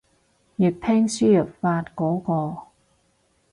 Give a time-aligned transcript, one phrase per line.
[0.03, 0.07] 粵拼輸
[1.39, 2.69] 入法嗰個